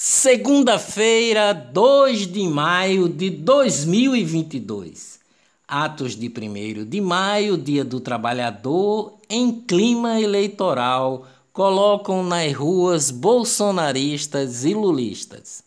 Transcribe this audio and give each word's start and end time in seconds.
Segunda-feira, 0.00 1.52
2 1.52 2.28
de 2.28 2.46
maio 2.46 3.08
de 3.08 3.30
2022. 3.30 5.18
Atos 5.66 6.14
de 6.14 6.28
1 6.28 6.84
de 6.84 7.00
maio, 7.00 7.58
Dia 7.58 7.84
do 7.84 7.98
Trabalhador, 7.98 9.18
em 9.28 9.50
clima 9.50 10.20
eleitoral, 10.20 11.26
colocam 11.52 12.22
nas 12.22 12.54
ruas 12.54 13.10
bolsonaristas 13.10 14.64
e 14.64 14.72
lulistas. 14.72 15.64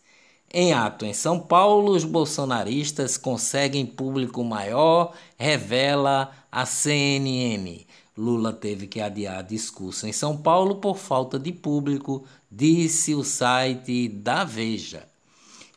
Em 0.50 0.72
ato 0.72 1.04
em 1.04 1.12
São 1.12 1.38
Paulo, 1.38 1.92
os 1.92 2.04
bolsonaristas 2.04 3.18
conseguem 3.18 3.84
público 3.84 4.42
maior, 4.42 5.12
revela 5.36 6.30
a 6.50 6.64
CNN. 6.64 7.84
Lula 8.16 8.52
teve 8.52 8.86
que 8.86 9.00
adiar 9.00 9.42
discurso 9.42 10.06
em 10.06 10.12
São 10.12 10.36
Paulo 10.36 10.76
por 10.76 10.98
falta 10.98 11.38
de 11.38 11.50
público, 11.50 12.24
disse 12.50 13.14
o 13.14 13.24
site 13.24 14.08
da 14.08 14.44
Veja. 14.44 15.04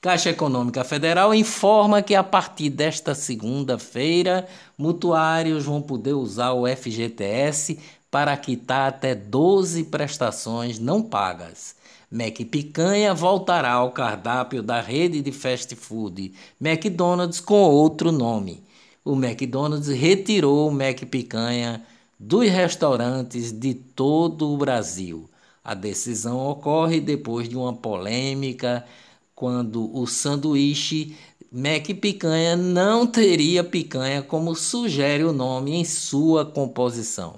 Caixa 0.01 0.29
Econômica 0.29 0.83
Federal 0.83 1.33
informa 1.33 2.01
que 2.01 2.13
a 2.13 2.23
partir 2.23 2.69
desta 2.69 3.15
segunda-feira, 3.15 4.47
mutuários 4.77 5.65
vão 5.65 5.81
poder 5.81 6.13
usar 6.13 6.51
o 6.51 6.67
FGTS 6.67 7.79
para 8.11 8.37
quitar 8.37 8.89
até 8.89 9.15
12 9.15 9.85
prestações 9.85 10.77
não 10.77 11.01
pagas. 11.01 11.75
Mac 12.11 12.35
Picanha 12.51 13.13
voltará 13.13 13.71
ao 13.71 13.91
cardápio 13.91 14.61
da 14.61 14.79
rede 14.79 15.21
de 15.21 15.31
fast 15.31 15.75
food 15.75 16.33
McDonald's 16.61 17.39
com 17.39 17.55
outro 17.63 18.11
nome. 18.11 18.63
O 19.03 19.13
McDonald's 19.13 19.87
retirou 19.87 20.67
o 20.67 20.71
Mac 20.71 20.99
Picanha 21.05 21.83
dos 22.19 22.49
restaurantes 22.49 23.51
de 23.51 23.73
todo 23.73 24.51
o 24.51 24.57
Brasil. 24.57 25.29
A 25.63 25.73
decisão 25.73 26.37
ocorre 26.47 26.99
depois 26.99 27.49
de 27.49 27.57
uma 27.57 27.73
polêmica 27.73 28.85
quando 29.33 29.95
o 29.95 30.05
sanduíche 30.05 31.15
Mac 31.51 31.85
Picanha 32.01 32.55
não 32.55 33.07
teria 33.07 33.63
picanha 33.63 34.21
como 34.21 34.55
sugere 34.55 35.23
o 35.23 35.31
nome 35.31 35.73
em 35.73 35.85
sua 35.85 36.45
composição. 36.45 37.37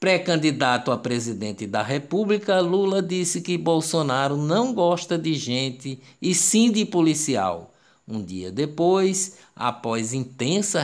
Pré-candidato 0.00 0.90
a 0.90 0.98
presidente 0.98 1.66
da 1.66 1.82
República, 1.82 2.60
Lula 2.60 3.02
disse 3.02 3.40
que 3.40 3.56
Bolsonaro 3.56 4.36
não 4.36 4.74
gosta 4.74 5.16
de 5.16 5.34
gente 5.34 5.98
e 6.20 6.34
sim 6.34 6.70
de 6.70 6.84
policial. 6.84 7.72
Um 8.06 8.22
dia 8.22 8.50
depois, 8.50 9.38
após 9.56 10.12
intensa 10.12 10.82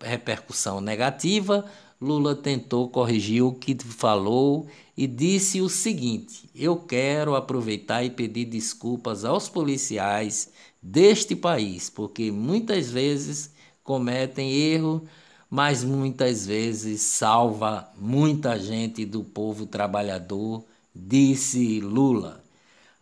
repercussão 0.00 0.80
negativa, 0.80 1.66
Lula 2.00 2.34
tentou 2.34 2.88
corrigir 2.88 3.42
o 3.42 3.52
que 3.52 3.76
falou 3.82 4.66
e 4.96 5.06
disse 5.06 5.60
o 5.60 5.68
seguinte: 5.68 6.48
Eu 6.54 6.76
quero 6.76 7.34
aproveitar 7.34 8.04
e 8.04 8.10
pedir 8.10 8.46
desculpas 8.46 9.24
aos 9.24 9.48
policiais 9.48 10.50
deste 10.82 11.34
país, 11.34 11.88
porque 11.88 12.30
muitas 12.30 12.90
vezes 12.90 13.50
cometem 13.82 14.52
erro, 14.52 15.04
mas 15.48 15.84
muitas 15.84 16.46
vezes 16.46 17.00
salva 17.00 17.88
muita 17.96 18.58
gente 18.58 19.04
do 19.04 19.22
povo 19.22 19.66
trabalhador, 19.66 20.64
disse 20.94 21.80
Lula. 21.80 22.42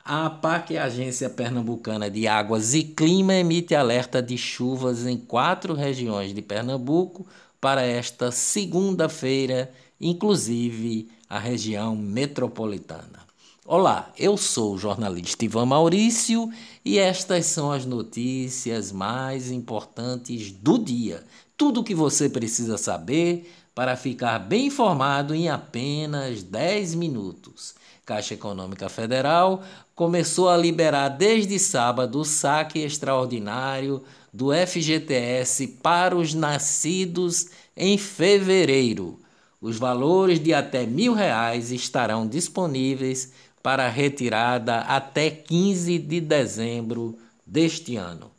A 0.04 0.26
APAC, 0.26 0.76
a 0.76 0.84
Agência 0.84 1.30
Pernambucana 1.30 2.10
de 2.10 2.26
Águas 2.26 2.74
e 2.74 2.82
Clima, 2.82 3.34
emite 3.34 3.72
alerta 3.72 4.20
de 4.20 4.36
chuvas 4.36 5.06
em 5.06 5.16
quatro 5.16 5.74
regiões 5.74 6.34
de 6.34 6.42
Pernambuco 6.42 7.24
para 7.62 7.82
esta 7.82 8.32
segunda-feira, 8.32 9.72
inclusive 10.00 11.08
a 11.30 11.38
região 11.38 11.94
metropolitana. 11.94 13.22
Olá, 13.64 14.12
eu 14.18 14.36
sou 14.36 14.74
o 14.74 14.78
jornalista 14.78 15.44
Ivan 15.44 15.66
Maurício 15.66 16.52
e 16.84 16.98
estas 16.98 17.46
são 17.46 17.70
as 17.70 17.86
notícias 17.86 18.90
mais 18.90 19.52
importantes 19.52 20.50
do 20.50 20.76
dia. 20.76 21.22
Tudo 21.56 21.82
o 21.82 21.84
que 21.84 21.94
você 21.94 22.28
precisa 22.28 22.76
saber 22.76 23.48
para 23.72 23.94
ficar 23.94 24.40
bem 24.40 24.66
informado 24.66 25.32
em 25.32 25.48
apenas 25.48 26.42
10 26.42 26.96
minutos. 26.96 27.76
Caixa 28.04 28.34
Econômica 28.34 28.88
Federal 28.88 29.62
começou 29.94 30.48
a 30.48 30.56
liberar 30.56 31.10
desde 31.10 31.56
sábado 31.60 32.18
o 32.18 32.24
saque 32.24 32.80
extraordinário 32.80 34.02
do 34.32 34.48
FGTS 34.52 35.66
para 35.82 36.16
os 36.16 36.32
nascidos 36.32 37.48
em 37.76 37.98
fevereiro. 37.98 39.20
Os 39.60 39.76
valores 39.78 40.40
de 40.40 40.54
até 40.54 40.86
mil 40.86 41.12
reais 41.12 41.70
estarão 41.70 42.26
disponíveis 42.26 43.32
para 43.62 43.88
retirada 43.88 44.78
até 44.78 45.30
15 45.30 45.98
de 45.98 46.20
dezembro 46.20 47.16
deste 47.46 47.96
ano. 47.96 48.30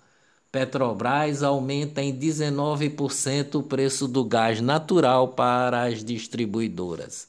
Petrobras 0.51 1.41
aumenta 1.41 2.01
em 2.01 2.13
19% 2.13 3.55
o 3.55 3.63
preço 3.63 4.07
do 4.07 4.23
gás 4.23 4.59
natural 4.61 5.29
para 5.29 5.83
as 5.83 6.03
distribuidoras. 6.03 7.27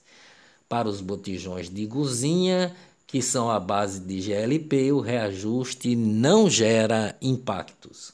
Para 0.68 0.88
os 0.88 1.00
botijões 1.00 1.70
de 1.70 1.86
cozinha, 1.86 2.74
que 3.06 3.22
são 3.22 3.50
a 3.50 3.60
base 3.60 4.00
de 4.00 4.20
GLP, 4.20 4.92
o 4.92 5.00
reajuste 5.00 5.94
não 5.94 6.50
gera 6.50 7.16
impactos. 7.22 8.12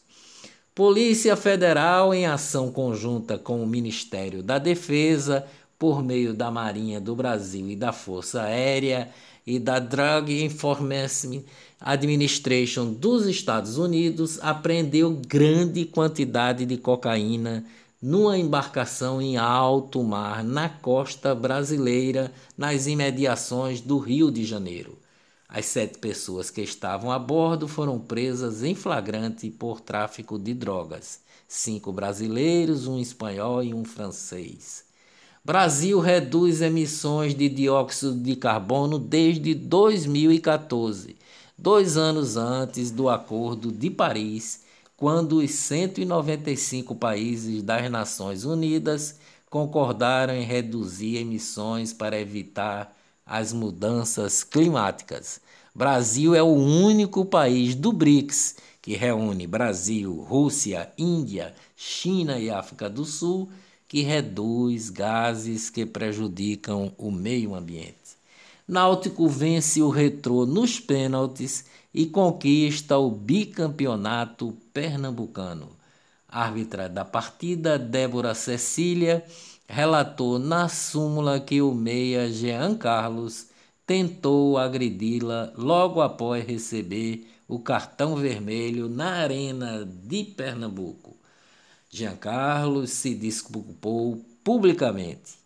Polícia 0.75 1.35
Federal, 1.37 2.15
em 2.15 2.27
ação 2.27 2.71
conjunta 2.71 3.37
com 3.37 3.61
o 3.61 3.67
Ministério 3.67 4.41
da 4.41 4.57
Defesa, 4.57 5.45
por 5.77 6.03
meio 6.03 6.33
da 6.33 6.49
Marinha 6.49 7.01
do 7.01 7.17
Brasil 7.17 7.69
e 7.69 7.75
da 7.75 7.93
Força 7.93 8.43
Aérea 8.43 9.11
e 9.45 9.59
da 9.59 9.81
Drug 9.81 10.45
Enforcement 10.45 11.43
Administration 11.81 12.93
dos 12.93 13.27
Estados 13.27 13.79
Unidos, 13.79 14.39
apreendeu 14.43 15.11
grande 15.27 15.85
quantidade 15.87 16.65
de 16.65 16.77
cocaína 16.77 17.65
numa 18.01 18.39
embarcação 18.39 19.21
em 19.21 19.37
alto 19.37 20.03
mar 20.05 20.45
na 20.45 20.69
costa 20.69 21.35
brasileira, 21.35 22.33
nas 22.57 22.87
imediações 22.87 23.81
do 23.81 23.99
Rio 23.99 24.31
de 24.31 24.45
Janeiro. 24.45 24.97
As 25.53 25.67
sete 25.67 25.99
pessoas 25.99 26.49
que 26.49 26.61
estavam 26.63 27.11
a 27.11 27.19
bordo 27.19 27.67
foram 27.67 27.99
presas 27.99 28.63
em 28.63 28.73
flagrante 28.73 29.51
por 29.51 29.81
tráfico 29.81 30.39
de 30.39 30.55
drogas. 30.55 31.19
Cinco 31.49 31.93
brasileiros, 31.93 32.87
um 32.87 33.01
espanhol 33.01 33.61
e 33.61 33.75
um 33.75 33.85
francês. 33.85 34.85
Brasil 35.45 35.99
reduz 35.99 36.63
emissões 36.63 37.35
de 37.35 37.49
dióxido 37.49 38.15
de 38.15 38.37
carbono 38.37 38.97
desde 38.97 39.53
2014, 39.53 41.17
dois 41.59 41.97
anos 41.97 42.37
antes 42.37 42.93
do 42.93 43.09
Acordo 43.09 43.73
de 43.73 43.91
Paris, 43.91 44.63
quando 44.97 45.39
os 45.39 45.51
195 45.51 46.95
países 46.95 47.61
das 47.65 47.91
Nações 47.91 48.45
Unidas 48.45 49.19
concordaram 49.49 50.35
em 50.35 50.45
reduzir 50.45 51.17
emissões 51.17 51.93
para 51.93 52.21
evitar 52.21 53.00
as 53.31 53.53
mudanças 53.53 54.43
climáticas. 54.43 55.41
Brasil 55.73 56.35
é 56.35 56.43
o 56.43 56.53
único 56.53 57.25
país 57.25 57.77
do 57.77 57.93
BRICS 57.93 58.57
que 58.83 58.97
reúne 58.97 59.47
Brasil, 59.47 60.13
Rússia, 60.17 60.91
Índia, 60.99 61.55
China 61.77 62.41
e 62.41 62.51
África 62.51 62.91
do 62.91 63.05
Sul 63.05 63.49
que 63.87 64.03
reduz 64.03 64.91
gases 64.91 65.71
que 65.71 65.87
prejudicam 65.87 66.93
o 66.99 67.13
meio 67.13 67.55
ambiente. 67.55 67.95
Náutico 68.67 69.29
vence 69.29 69.81
o 69.81 69.91
Retrô 69.91 70.45
nos 70.45 70.81
pênaltis 70.81 71.67
e 71.95 72.07
conquista 72.07 72.99
o 72.99 73.13
bicampeonato 73.13 74.57
pernambucano. 74.73 75.69
Árbitra 76.29 76.89
da 76.89 77.05
partida, 77.05 77.79
Débora 77.79 78.35
Cecília, 78.35 79.25
relatou 79.71 80.37
na 80.37 80.69
súmula 80.69 81.39
que 81.39 81.63
o 81.63 81.73
meia 81.73 82.29
Jean 82.29 82.75
Carlos 82.75 83.47
tentou 83.87 84.59
agredi-la 84.59 85.53
logo 85.57 86.01
após 86.01 86.45
receber 86.45 87.29
o 87.47 87.61
cartão 87.61 88.17
vermelho 88.17 88.89
na 88.89 89.13
Arena 89.13 89.85
de 89.85 90.25
Pernambuco. 90.25 91.17
Jean 91.89 92.17
Carlos 92.17 92.91
se 92.91 93.15
desculpou 93.15 94.21
publicamente. 94.43 95.39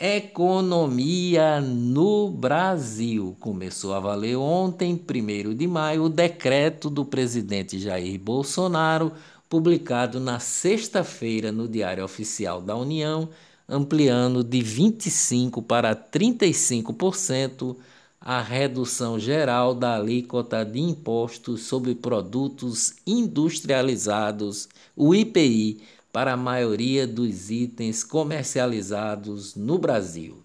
Economia 0.00 1.60
no 1.60 2.30
Brasil. 2.30 3.36
Começou 3.38 3.94
a 3.94 4.00
valer 4.00 4.36
ontem, 4.36 4.94
1 4.94 5.54
de 5.54 5.66
maio, 5.66 6.04
o 6.04 6.08
decreto 6.08 6.88
do 6.88 7.04
presidente 7.04 7.78
Jair 7.78 8.18
Bolsonaro, 8.18 9.12
publicado 9.52 10.18
na 10.18 10.38
sexta-feira 10.38 11.52
no 11.52 11.68
Diário 11.68 12.02
Oficial 12.02 12.58
da 12.60 12.74
União, 12.74 13.28
ampliando 13.72 14.44
de 14.44 14.58
25% 14.58 15.64
para 15.64 15.96
35% 15.96 17.74
a 18.20 18.40
redução 18.40 19.18
geral 19.18 19.74
da 19.74 19.96
alíquota 19.96 20.64
de 20.64 20.78
impostos 20.78 21.62
sobre 21.62 21.92
produtos 21.94 22.94
industrializados, 23.06 24.68
o 24.94 25.14
IPI, 25.14 25.80
para 26.12 26.34
a 26.34 26.36
maioria 26.36 27.06
dos 27.06 27.50
itens 27.50 28.04
comercializados 28.04 29.56
no 29.56 29.78
Brasil. 29.78 30.44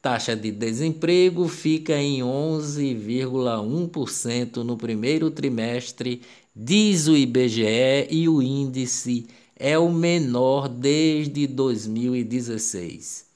Taxa 0.00 0.34
de 0.34 0.50
desemprego 0.50 1.46
fica 1.46 1.94
em 1.96 2.20
11,1% 2.20 4.56
no 4.56 4.76
primeiro 4.76 5.30
trimestre, 5.30 6.22
diz 6.56 7.06
o 7.06 7.16
IBGE, 7.16 8.08
e 8.10 8.28
o 8.28 8.42
índice 8.42 9.28
é 9.56 9.78
o 9.78 9.90
menor 9.90 10.68
desde 10.68 11.46
2016. 11.46 13.26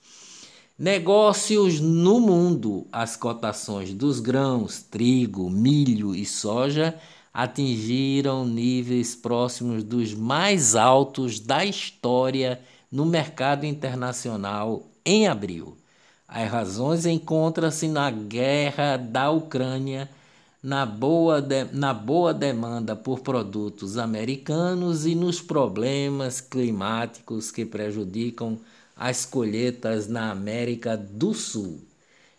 Negócios 0.79 1.81
no 1.81 2.21
mundo: 2.21 2.87
as 2.93 3.17
cotações 3.17 3.93
dos 3.93 4.21
grãos, 4.21 4.83
trigo, 4.83 5.51
milho 5.51 6.15
e 6.15 6.25
soja 6.25 6.95
atingiram 7.33 8.45
níveis 8.45 9.15
próximos 9.15 9.85
dos 9.85 10.15
mais 10.15 10.75
altos 10.75 11.39
da 11.39 11.65
história 11.65 12.61
no 12.91 13.05
mercado 13.05 13.65
internacional 13.65 14.89
em 15.05 15.29
abril. 15.29 15.77
As 16.27 16.51
razões 16.51 17.07
encontram-se 17.07 17.89
na 17.89 18.11
guerra 18.11 18.97
da 18.97 19.31
Ucrânia, 19.31 20.11
na 20.69 20.85
boa, 20.85 21.41
de, 21.41 21.65
na 21.73 21.95
boa 21.95 22.35
demanda 22.35 22.95
por 22.95 23.21
produtos 23.21 23.97
americanos 23.97 25.07
e 25.07 25.15
nos 25.15 25.41
problemas 25.41 26.43
climáticos 26.43 27.51
que 27.51 27.65
prejudicam 27.65 28.59
as 28.95 29.25
colheitas 29.25 30.09
na 30.09 30.31
América 30.31 30.95
do 30.95 31.33
Sul. 31.33 31.81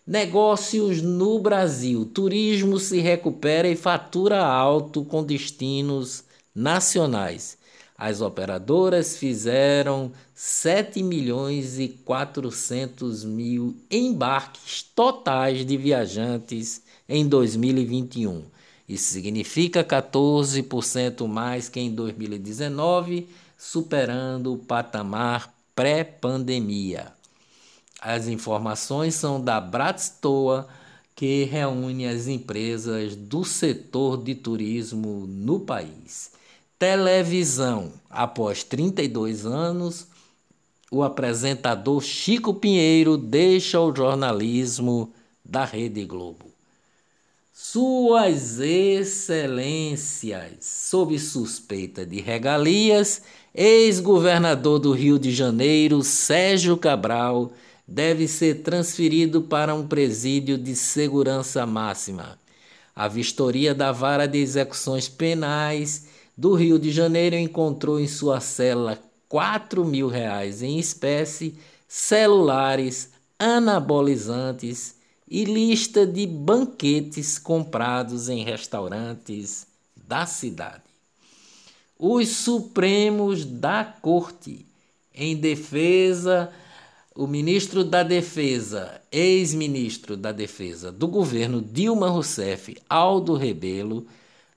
Negócios 0.06 1.02
no 1.02 1.40
Brasil. 1.40 2.04
Turismo 2.04 2.78
se 2.78 3.00
recupera 3.00 3.66
e 3.66 3.74
fatura 3.74 4.46
alto 4.46 5.04
com 5.04 5.24
destinos 5.24 6.22
nacionais. 6.54 7.58
As 8.00 8.22
operadoras 8.22 9.18
fizeram 9.18 10.10
7 10.34 11.02
milhões 11.02 11.78
e 11.78 11.86
400 11.86 13.26
mil 13.26 13.76
embarques 13.90 14.82
totais 14.82 15.66
de 15.66 15.76
viajantes 15.76 16.80
em 17.06 17.28
2021. 17.28 18.42
Isso 18.88 19.12
significa 19.12 19.84
14% 19.84 21.28
mais 21.28 21.68
que 21.68 21.78
em 21.78 21.94
2019, 21.94 23.28
superando 23.58 24.54
o 24.54 24.58
patamar 24.58 25.52
pré-pandemia. 25.76 27.12
As 28.00 28.28
informações 28.28 29.14
são 29.14 29.38
da 29.38 29.60
Bratstoa, 29.60 30.66
que 31.14 31.44
reúne 31.44 32.06
as 32.06 32.28
empresas 32.28 33.14
do 33.14 33.44
setor 33.44 34.24
de 34.24 34.34
turismo 34.34 35.26
no 35.26 35.60
país. 35.60 36.29
Televisão. 36.80 37.92
Após 38.08 38.64
32 38.64 39.44
anos, 39.44 40.06
o 40.90 41.02
apresentador 41.02 42.02
Chico 42.02 42.54
Pinheiro 42.54 43.18
deixa 43.18 43.78
o 43.78 43.94
jornalismo 43.94 45.12
da 45.44 45.66
Rede 45.66 46.06
Globo. 46.06 46.46
Suas 47.52 48.60
Excelências, 48.60 50.54
sob 50.62 51.18
suspeita 51.18 52.06
de 52.06 52.18
regalias, 52.18 53.20
ex-governador 53.54 54.78
do 54.78 54.92
Rio 54.92 55.18
de 55.18 55.32
Janeiro, 55.32 56.02
Sérgio 56.02 56.78
Cabral, 56.78 57.52
deve 57.86 58.26
ser 58.26 58.62
transferido 58.62 59.42
para 59.42 59.74
um 59.74 59.86
presídio 59.86 60.56
de 60.56 60.74
segurança 60.74 61.66
máxima. 61.66 62.40
A 62.96 63.06
vistoria 63.06 63.74
da 63.74 63.92
Vara 63.92 64.26
de 64.26 64.38
Execuções 64.38 65.10
Penais 65.10 66.08
do 66.40 66.54
Rio 66.54 66.78
de 66.78 66.90
Janeiro 66.90 67.36
encontrou 67.36 68.00
em 68.00 68.08
sua 68.08 68.40
cela 68.40 68.98
4 69.28 69.84
mil 69.84 70.08
reais 70.08 70.62
em 70.62 70.78
espécie, 70.78 71.54
celulares, 71.86 73.10
anabolizantes 73.38 74.94
e 75.28 75.44
lista 75.44 76.06
de 76.06 76.26
banquetes 76.26 77.38
comprados 77.38 78.30
em 78.30 78.42
restaurantes 78.42 79.66
da 79.94 80.24
cidade. 80.24 80.84
Os 81.98 82.28
Supremos 82.30 83.44
da 83.44 83.84
Corte, 83.84 84.64
em 85.14 85.36
defesa, 85.36 86.50
o 87.14 87.26
ministro 87.26 87.84
da 87.84 88.02
Defesa, 88.02 89.02
ex-ministro 89.12 90.16
da 90.16 90.32
Defesa 90.32 90.90
do 90.90 91.06
governo 91.06 91.60
Dilma 91.60 92.08
Rousseff, 92.08 92.78
Aldo 92.88 93.34
Rebelo, 93.34 94.06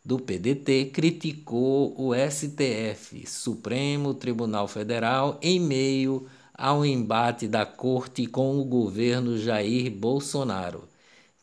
do 0.06 0.20
PDT, 0.20 0.92
criticou 0.94 1.96
o 1.98 2.14
STF, 2.14 3.26
Supremo 3.26 4.14
Tribunal 4.14 4.68
Federal, 4.68 5.40
em 5.42 5.60
meio 5.60 6.26
ao 6.54 6.86
embate 6.86 7.48
da 7.48 7.66
corte 7.66 8.26
com 8.26 8.60
o 8.60 8.66
governo 8.66 9.38
Jair 9.38 9.90
Bolsonaro. 9.90 10.84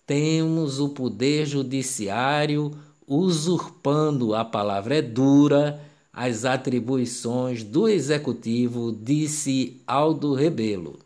Temos 0.06 0.78
o 0.78 0.90
poder 0.90 1.46
judiciário 1.46 2.72
usurpando, 3.06 4.34
a 4.34 4.44
palavra 4.44 4.96
é 4.96 5.02
dura, 5.02 5.80
as 6.12 6.44
atribuições 6.44 7.62
do 7.62 7.88
executivo, 7.88 8.92
disse 8.92 9.80
Aldo 9.86 10.34
Rebelo. 10.34 10.98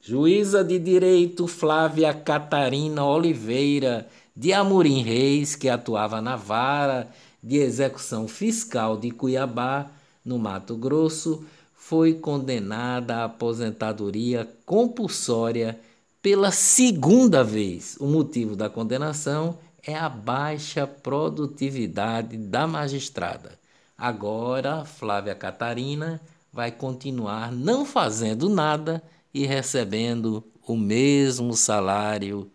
Juíza 0.00 0.64
de 0.64 0.78
Direito 0.78 1.46
Flávia 1.46 2.14
Catarina 2.14 3.04
Oliveira 3.04 4.08
de 4.38 4.52
Amorim 4.52 5.02
Reis, 5.02 5.56
que 5.56 5.68
atuava 5.68 6.22
na 6.22 6.36
vara 6.36 7.10
de 7.42 7.56
execução 7.56 8.28
fiscal 8.28 8.96
de 8.96 9.10
Cuiabá, 9.10 9.90
no 10.24 10.38
Mato 10.38 10.76
Grosso, 10.76 11.44
foi 11.74 12.14
condenada 12.14 13.16
à 13.16 13.24
aposentadoria 13.24 14.48
compulsória 14.64 15.76
pela 16.22 16.52
segunda 16.52 17.42
vez. 17.42 17.96
O 17.98 18.06
motivo 18.06 18.54
da 18.54 18.70
condenação 18.70 19.58
é 19.82 19.96
a 19.96 20.08
baixa 20.08 20.86
produtividade 20.86 22.36
da 22.36 22.64
magistrada. 22.64 23.58
Agora, 23.96 24.84
Flávia 24.84 25.34
Catarina 25.34 26.20
vai 26.52 26.70
continuar 26.70 27.50
não 27.50 27.84
fazendo 27.84 28.48
nada 28.48 29.02
e 29.34 29.44
recebendo 29.44 30.44
o 30.64 30.76
mesmo 30.76 31.54
salário 31.54 32.48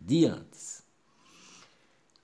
de 0.00 0.24
antes. 0.24 0.67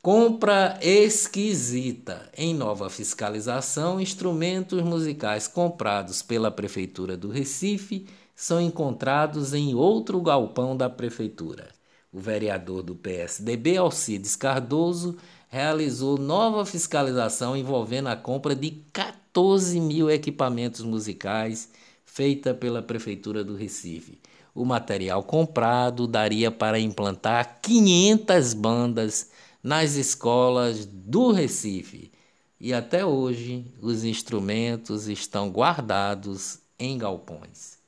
Compra 0.05 0.79
esquisita. 0.83 2.29
Em 2.37 2.53
nova 2.53 2.91
fiscalização, 2.91 3.99
instrumentos 3.99 4.83
musicais 4.83 5.49
comprados 5.49 6.21
pela 6.21 6.51
Prefeitura 6.51 7.17
do 7.17 7.31
Recife 7.31 8.07
são 8.37 8.61
encontrados 8.61 9.55
em 9.55 9.75
outro 9.75 10.21
galpão 10.21 10.77
da 10.77 10.91
Prefeitura. 10.91 11.69
O 12.13 12.21
vereador 12.21 12.83
do 12.83 12.95
PSDB, 12.95 13.79
Alcides 13.79 14.37
Cardoso, 14.37 15.17
realizou 15.49 16.19
nova 16.19 16.67
fiscalização 16.67 17.57
envolvendo 17.57 18.11
a 18.11 18.15
compra 18.17 18.55
de 18.55 18.73
14 18.93 19.81
mil 19.81 20.11
equipamentos 20.11 20.83
musicais 20.83 21.71
feita 22.05 22.53
pela 22.53 22.83
Prefeitura 22.83 23.43
do 23.43 23.57
Recife. 23.57 24.19
O 24.55 24.67
material 24.67 25.23
comprado 25.23 26.07
daria 26.07 26.51
para 26.51 26.79
implantar 26.79 27.59
500 27.63 28.53
bandas 28.53 29.31
nas 29.65 29.95
escolas 29.95 30.85
do 30.85 31.33
Recife. 31.33 32.13
E 32.61 32.75
até 32.75 33.07
hoje 33.07 33.65
os 33.81 34.05
instrumentos 34.05 35.09
estão 35.09 35.51
guardados 35.51 36.59
em 36.79 36.99
galpões. 36.99 37.79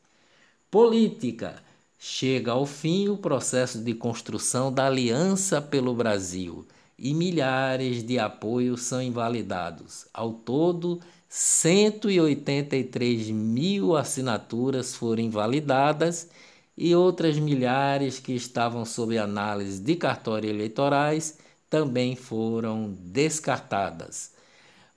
Política. 0.70 1.62
Chega 1.98 2.52
ao 2.52 2.66
fim 2.66 3.08
o 3.08 3.16
processo 3.16 3.82
de 3.82 3.94
construção 3.94 4.70
da 4.72 4.86
Aliança 4.86 5.62
pelo 5.62 5.94
Brasil 5.94 6.66
e 6.98 7.14
milhares 7.14 8.02
de 8.02 8.18
apoios 8.18 8.82
são 8.82 9.00
invalidados. 9.02 10.06
Ao 10.12 10.32
todo, 10.32 11.00
183 11.28 13.30
mil 13.30 13.96
assinaturas 13.96 14.94
foram 14.94 15.22
invalidadas 15.22 16.28
e 16.76 16.94
outras 16.94 17.38
milhares 17.38 18.18
que 18.18 18.34
estavam 18.34 18.84
sob 18.84 19.16
análise 19.18 19.80
de 19.80 19.96
cartórios 19.96 20.52
eleitorais 20.52 21.38
também 21.68 22.16
foram 22.16 22.96
descartadas. 23.00 24.32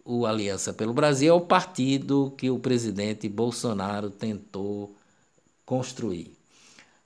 O 0.04 0.26
Aliança 0.26 0.74
pelo 0.74 0.94
Brasil 0.94 1.32
é 1.32 1.36
o 1.36 1.42
partido 1.42 2.34
que 2.38 2.50
o 2.50 2.60
presidente 2.60 3.28
Bolsonaro 3.30 4.10
tentou 4.10 4.96
construir. 5.66 6.40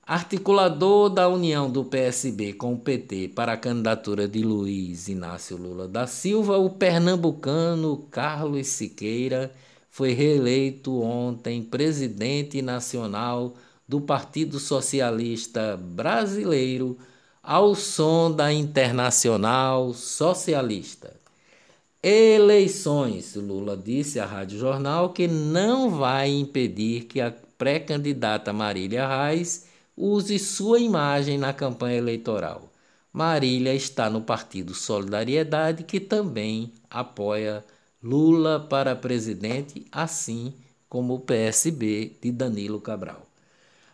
Articulador 0.06 1.08
da 1.08 1.28
união 1.28 1.70
do 1.70 1.82
PSB 1.82 2.52
com 2.52 2.74
o 2.74 2.78
PT 2.78 3.28
para 3.28 3.54
a 3.54 3.56
candidatura 3.56 4.28
de 4.28 4.42
Luiz 4.42 5.08
Inácio 5.08 5.56
Lula 5.56 5.88
da 5.88 6.06
Silva, 6.06 6.58
o 6.58 6.68
pernambucano 6.68 8.06
Carlos 8.10 8.66
Siqueira 8.66 9.50
foi 9.90 10.12
reeleito 10.12 11.00
ontem 11.00 11.62
presidente 11.62 12.60
nacional 12.60 13.54
do 13.88 14.00
Partido 14.00 14.58
Socialista 14.58 15.76
Brasileiro 15.76 16.98
ao 17.44 17.74
som 17.74 18.32
da 18.32 18.50
Internacional 18.50 19.92
Socialista. 19.92 21.14
Eleições, 22.02 23.34
Lula 23.34 23.76
disse 23.76 24.18
à 24.18 24.24
Rádio 24.24 24.58
Jornal 24.58 25.10
que 25.10 25.28
não 25.28 25.90
vai 25.90 26.30
impedir 26.30 27.04
que 27.04 27.20
a 27.20 27.32
pré-candidata 27.58 28.50
Marília 28.50 29.06
Reis 29.06 29.66
use 29.94 30.38
sua 30.38 30.80
imagem 30.80 31.36
na 31.36 31.52
campanha 31.52 31.98
eleitoral. 31.98 32.72
Marília 33.12 33.74
está 33.74 34.08
no 34.08 34.22
partido 34.22 34.74
Solidariedade, 34.74 35.84
que 35.84 36.00
também 36.00 36.72
apoia 36.90 37.62
Lula 38.02 38.58
para 38.58 38.96
presidente, 38.96 39.86
assim 39.92 40.52
como 40.88 41.14
o 41.14 41.20
PSB 41.20 42.16
de 42.20 42.32
Danilo 42.32 42.80
Cabral. 42.80 43.33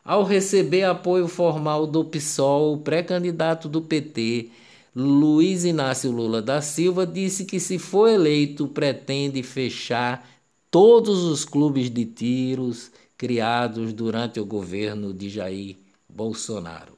Ao 0.04 0.24
receber 0.24 0.84
apoio 0.84 1.28
formal 1.28 1.86
do 1.86 2.04
PSOL, 2.04 2.74
o 2.74 2.78
pré-candidato 2.78 3.68
do 3.68 3.82
PT, 3.82 4.50
Luiz 4.96 5.64
Inácio 5.64 6.10
Lula 6.10 6.40
da 6.40 6.62
Silva, 6.62 7.06
disse 7.06 7.44
que, 7.44 7.60
se 7.60 7.78
for 7.78 8.08
eleito, 8.08 8.66
pretende 8.66 9.42
fechar 9.42 10.26
todos 10.70 11.22
os 11.24 11.44
clubes 11.44 11.90
de 11.90 12.06
tiros 12.06 12.90
criados 13.16 13.92
durante 13.92 14.40
o 14.40 14.46
governo 14.46 15.12
de 15.12 15.28
Jair 15.28 15.76
Bolsonaro. 16.08 16.94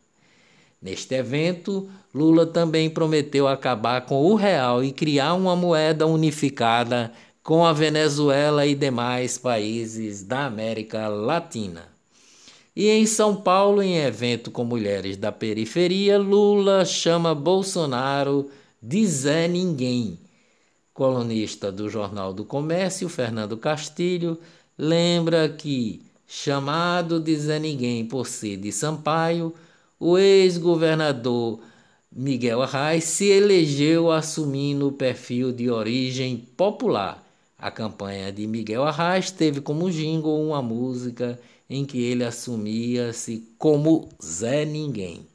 Neste 0.80 1.16
evento, 1.16 1.90
Lula 2.14 2.46
também 2.46 2.88
prometeu 2.88 3.48
acabar 3.48 4.06
com 4.06 4.22
o 4.22 4.36
real 4.36 4.82
e 4.82 4.92
criar 4.92 5.34
uma 5.34 5.56
moeda 5.56 6.06
unificada 6.06 7.12
com 7.42 7.64
a 7.64 7.72
Venezuela 7.72 8.64
e 8.64 8.74
demais 8.74 9.36
países 9.36 10.22
da 10.22 10.46
América 10.46 11.08
Latina. 11.08 11.91
E 12.74 12.88
em 12.88 13.04
São 13.04 13.36
Paulo, 13.36 13.82
em 13.82 13.98
evento 13.98 14.50
com 14.50 14.64
mulheres 14.64 15.18
da 15.18 15.30
periferia, 15.30 16.18
Lula 16.18 16.86
chama 16.86 17.34
Bolsonaro 17.34 18.48
de 18.82 19.06
Zé 19.06 19.46
Ninguém. 19.46 20.18
Colunista 20.94 21.70
do 21.70 21.90
Jornal 21.90 22.32
do 22.32 22.46
Comércio, 22.46 23.10
Fernando 23.10 23.58
Castilho, 23.58 24.38
lembra 24.78 25.50
que, 25.50 26.00
chamado 26.26 27.20
de 27.20 27.36
Zé 27.36 27.58
Ninguém 27.58 28.06
por 28.06 28.26
ser 28.26 28.56
de 28.56 28.72
Sampaio, 28.72 29.54
o 30.00 30.16
ex-governador 30.16 31.60
Miguel 32.10 32.62
Arraes 32.62 33.04
se 33.04 33.26
elegeu 33.26 34.10
assumindo 34.10 34.88
o 34.88 34.92
perfil 34.92 35.52
de 35.52 35.70
origem 35.70 36.38
popular. 36.56 37.22
A 37.58 37.70
campanha 37.70 38.32
de 38.32 38.46
Miguel 38.46 38.82
Arraes 38.82 39.30
teve 39.30 39.60
como 39.60 39.90
jingle 39.90 40.42
uma 40.42 40.62
música 40.62 41.38
em 41.72 41.84
que 41.86 42.02
ele 42.02 42.22
assumia-se 42.22 43.48
como 43.56 44.10
Zé 44.22 44.66
Ninguém. 44.66 45.26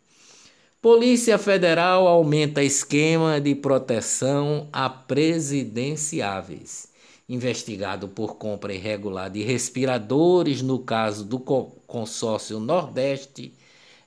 Polícia 0.79 1.39
Federal 1.39 2.08
aumenta 2.08 2.63
esquema 2.63 3.41
de 3.41 3.56
proteção 3.56 4.70
a 4.72 4.88
presidenciáveis. 4.88 6.89
Investigado 7.27 8.08
por 8.08 8.36
compra 8.36 8.72
irregular 8.72 9.32
de 9.32 9.41
respiradores 9.41 10.62
no 10.62 10.77
caso 10.77 11.25
do 11.25 11.39
consórcio 11.39 12.60
Nordeste, 12.60 13.51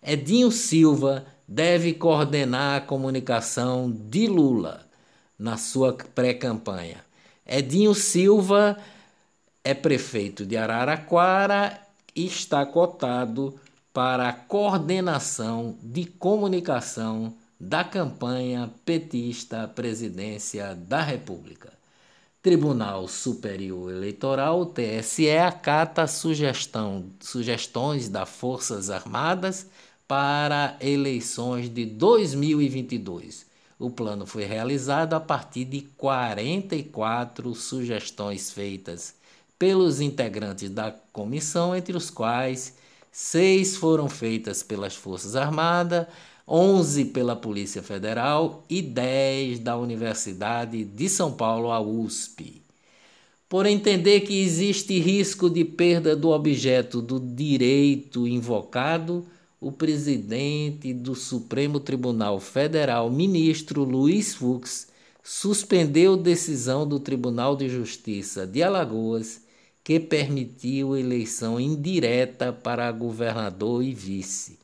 Edinho 0.00 0.52
Silva 0.52 1.26
deve 1.49 1.94
coordenar 1.94 2.76
a 2.76 2.80
comunicação 2.80 3.90
de 3.90 4.28
Lula 4.28 4.88
na 5.37 5.56
sua 5.56 5.92
pré-campanha. 5.92 7.04
Edinho 7.44 7.92
Silva 7.92 8.78
é 9.64 9.75
prefeito 9.75 10.46
de 10.46 10.56
Araraquara 10.56 11.89
está 12.27 12.65
cotado 12.67 13.59
para 13.93 14.29
a 14.29 14.33
coordenação 14.33 15.77
de 15.83 16.05
comunicação 16.05 17.35
da 17.59 17.85
campanha 17.85 18.73
petista 18.85 19.65
à 19.65 19.69
presidência 19.69 20.75
da 20.75 21.03
República. 21.03 21.73
Tribunal 22.43 23.07
Superior 23.07 23.91
Eleitoral, 23.91 24.65
TSE, 24.65 25.29
acata 25.31 26.07
sugestão, 26.07 27.05
sugestões 27.21 28.09
das 28.09 28.31
Forças 28.31 28.89
Armadas 28.89 29.67
para 30.09 30.77
eleições 30.81 31.69
de 31.69 31.85
2022. 31.85 33.45
O 33.79 33.91
plano 33.91 34.25
foi 34.25 34.45
realizado 34.45 35.12
a 35.12 35.21
partir 35.21 35.67
de 35.67 35.83
44 35.99 37.55
sugestões 37.55 38.50
feitas 38.50 39.20
pelos 39.61 40.00
integrantes 40.00 40.71
da 40.71 40.90
comissão, 41.12 41.76
entre 41.76 41.95
os 41.95 42.09
quais 42.09 42.79
seis 43.12 43.76
foram 43.76 44.09
feitas 44.09 44.62
pelas 44.62 44.97
Forças 44.97 45.37
Armadas, 45.37 46.07
onze 46.49 47.05
pela 47.05 47.37
Polícia 47.37 47.83
Federal 47.83 48.64
e 48.71 48.81
dez 48.81 49.59
da 49.59 49.76
Universidade 49.76 50.83
de 50.83 51.09
São 51.11 51.31
Paulo, 51.31 51.71
a 51.71 51.79
USP. 51.79 52.62
Por 53.50 53.67
entender 53.67 54.21
que 54.21 54.43
existe 54.43 54.99
risco 54.99 55.50
de 55.50 55.62
perda 55.62 56.17
do 56.17 56.31
objeto 56.31 57.02
do 57.02 57.21
direito 57.21 58.26
invocado, 58.26 59.26
o 59.61 59.71
presidente 59.71 60.95
do 60.95 61.14
Supremo 61.14 61.79
Tribunal 61.79 62.40
Federal, 62.40 63.11
ministro 63.11 63.85
Luiz 63.85 64.35
Fux, 64.35 64.88
suspendeu 65.23 66.17
decisão 66.17 66.88
do 66.88 66.99
Tribunal 66.99 67.55
de 67.55 67.69
Justiça 67.69 68.47
de 68.47 68.62
Alagoas 68.62 69.50
que 69.90 69.99
permitiu 69.99 70.97
eleição 70.97 71.59
indireta 71.59 72.52
para 72.52 72.92
governador 72.92 73.82
e 73.82 73.92
vice. 73.92 74.56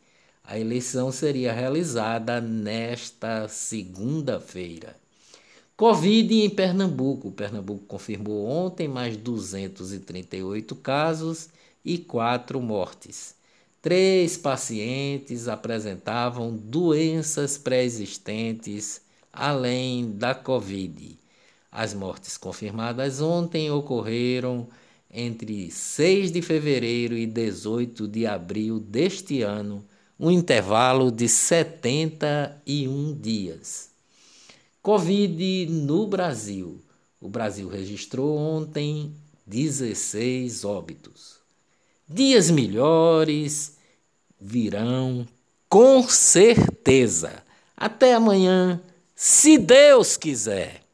A 0.45 0.57
eleição 0.57 1.11
seria 1.11 1.53
realizada 1.53 2.41
nesta 2.41 3.49
segunda-feira. 3.49 4.97
Covid 5.77 6.33
em 6.33 6.49
Pernambuco. 6.49 7.33
Pernambuco 7.33 7.85
confirmou 7.87 8.47
ontem 8.47 8.87
mais 8.87 9.17
238 9.17 10.77
casos 10.77 11.49
e 11.85 11.99
quatro 11.99 12.61
mortes. 12.61 13.35
Três 13.83 14.37
pacientes 14.37 15.49
apresentavam 15.49 16.57
doenças 16.57 17.59
pré-existentes 17.59 19.01
além 19.33 20.13
da 20.13 20.37
Covid. 20.37 21.19
As 21.73 21.93
mortes 21.93 22.37
confirmadas 22.37 23.21
ontem 23.21 23.73
ocorreram 23.73 24.69
entre 25.11 25.71
6 25.71 26.33
de 26.33 26.43
fevereiro 26.43 27.17
e 27.17 27.27
18 27.27 28.07
de 28.09 28.27
abril 28.27 28.79
deste 28.79 29.43
ano, 29.43 29.85
um 30.19 30.31
intervalo 30.31 31.11
de 31.11 31.29
71 31.29 33.19
dias. 33.21 33.91
Covid 34.83 35.67
no 35.67 36.07
Brasil. 36.07 36.81
O 37.21 37.29
Brasil 37.29 37.69
registrou 37.69 38.37
ontem 38.37 39.15
16 39.47 40.65
óbitos. 40.65 41.37
Dias 42.09 42.51
melhores 42.51 43.77
virão 44.41 45.27
com 45.69 46.09
certeza. 46.09 47.43
Até 47.77 48.15
amanhã, 48.15 48.81
se 49.15 49.59
Deus 49.59 50.17
quiser. 50.17 50.86